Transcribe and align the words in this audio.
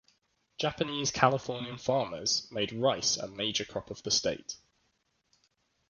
Japanese 0.57 1.11
Californian 1.11 1.77
farmers 1.77 2.47
made 2.51 2.73
rice 2.73 3.17
a 3.17 3.27
major 3.27 3.65
crop 3.65 3.91
of 3.91 4.01
the 4.01 4.09
state. 4.09 4.57